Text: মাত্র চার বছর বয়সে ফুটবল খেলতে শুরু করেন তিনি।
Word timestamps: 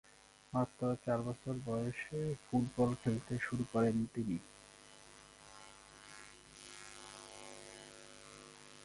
মাত্র 0.53 0.81
চার 1.05 1.19
বছর 1.21 1.53
বয়সে 1.65 2.21
ফুটবল 2.43 2.89
খেলতে 3.01 3.33
শুরু 3.39 3.63
করেন 3.73 3.95
তিনি। 4.13 4.37